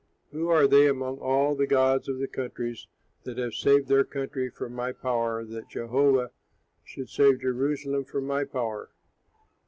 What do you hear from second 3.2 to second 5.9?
that have saved their country from my power, that